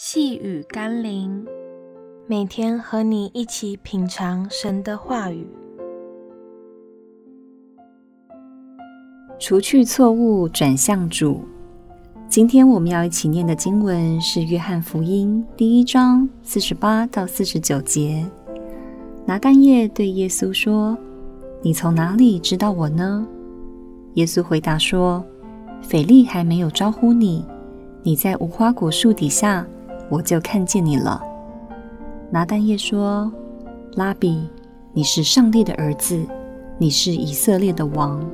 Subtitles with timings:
[0.00, 1.44] 细雨甘霖，
[2.28, 5.44] 每天和你一起品尝神的话语，
[9.40, 11.40] 除去错误，转向主。
[12.28, 18.24] 今天我们要一起念的经文是《约翰福音》第一章四十八到四十九节。
[19.26, 20.96] 拿干叶对耶稣说
[21.60, 23.26] ：“你从哪里知道我呢？”
[24.14, 25.24] 耶稣回答说
[25.82, 27.44] ：“斐利还没有招呼你，
[28.04, 29.66] 你在无花果树底下。”
[30.10, 31.22] 我就看见你了。
[32.30, 33.30] 拿但业说
[33.96, 34.48] ：“拉比，
[34.92, 36.20] 你是上帝的儿子，
[36.78, 38.24] 你是以色列的王。”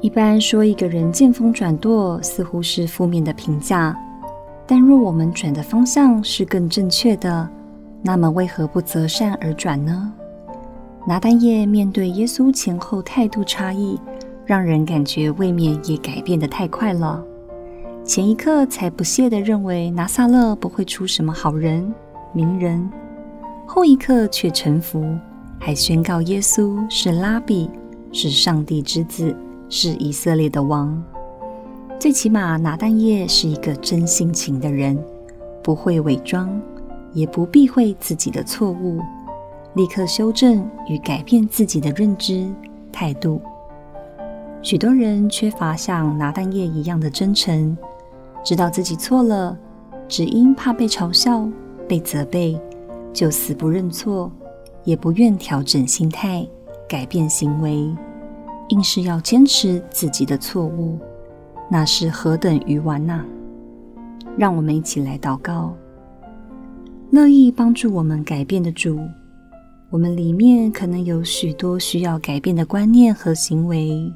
[0.00, 3.96] 一般说一个人见风转舵，似乎是负面的评价。
[4.66, 7.48] 但若我们转的方向是更正确的，
[8.02, 10.12] 那么为何不择善而转呢？
[11.06, 13.98] 拿但业面对耶稣前后态度差异，
[14.46, 17.22] 让人感觉未免也改变的太快了。
[18.04, 21.92] 前一刻才不屑地认为拿撒勒不会出什么好人、
[22.34, 22.86] 名人，
[23.66, 25.02] 后一刻却臣服，
[25.58, 27.70] 还宣告耶稣是拉比，
[28.12, 29.34] 是上帝之子，
[29.70, 31.02] 是以色列的王。
[31.98, 35.02] 最起码，拿但业是一个真性情的人，
[35.62, 36.60] 不会伪装，
[37.14, 39.00] 也不避讳自己的错误，
[39.76, 42.46] 立刻修正与改变自己的认知
[42.92, 43.40] 态度。
[44.60, 47.74] 许多人缺乏像拿但业一样的真诚。
[48.44, 49.58] 知道自己错了，
[50.06, 51.48] 只因怕被嘲笑、
[51.88, 52.60] 被责备，
[53.12, 54.30] 就死不认错，
[54.84, 56.46] 也不愿调整心态、
[56.86, 57.90] 改变行为，
[58.68, 60.98] 硬是要坚持自己的错误，
[61.70, 63.24] 那是何等愚顽呐、
[64.36, 65.74] 让我们一起来祷告，
[67.10, 69.00] 乐意帮助我们改变的主，
[69.88, 74.12] 我们里面可能有许多需要改变的观念和行为，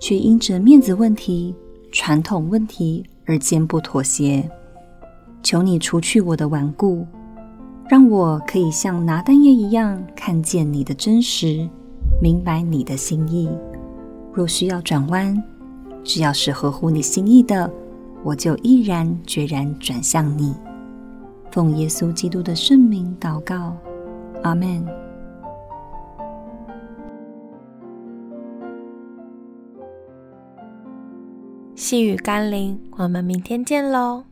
[0.00, 1.54] 却因着面子问题、
[1.92, 3.04] 传统问题。
[3.26, 4.48] 而坚不妥协，
[5.42, 7.06] 求你除去我的顽固，
[7.88, 11.68] 让我可以像拿但业一样看见你的真实，
[12.20, 13.48] 明白你的心意。
[14.32, 15.42] 若需要转弯，
[16.02, 17.70] 只要是合乎你心意的，
[18.22, 20.54] 我就毅然决然转向你。
[21.50, 23.76] 奉耶稣基督的圣名祷告，
[24.42, 24.84] 阿门。
[31.76, 34.22] 细雨甘霖，我们明天见喽。